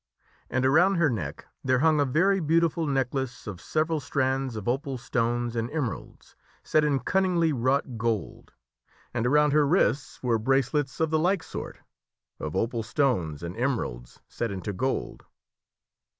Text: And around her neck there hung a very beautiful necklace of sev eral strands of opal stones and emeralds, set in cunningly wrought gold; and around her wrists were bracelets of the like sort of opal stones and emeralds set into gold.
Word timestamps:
And 0.49 0.65
around 0.65 0.95
her 0.95 1.11
neck 1.11 1.45
there 1.63 1.77
hung 1.77 1.99
a 1.99 2.05
very 2.05 2.39
beautiful 2.39 2.87
necklace 2.87 3.45
of 3.45 3.61
sev 3.61 3.85
eral 3.87 4.01
strands 4.01 4.55
of 4.55 4.67
opal 4.67 4.97
stones 4.97 5.55
and 5.55 5.69
emeralds, 5.69 6.35
set 6.63 6.83
in 6.83 7.01
cunningly 7.01 7.53
wrought 7.53 7.99
gold; 7.99 8.51
and 9.13 9.27
around 9.27 9.53
her 9.53 9.67
wrists 9.67 10.23
were 10.23 10.39
bracelets 10.39 10.99
of 10.99 11.11
the 11.11 11.19
like 11.19 11.43
sort 11.43 11.81
of 12.39 12.55
opal 12.55 12.81
stones 12.81 13.43
and 13.43 13.55
emeralds 13.55 14.21
set 14.27 14.49
into 14.49 14.73
gold. 14.73 15.23